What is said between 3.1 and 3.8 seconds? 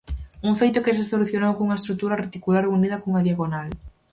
diagonal.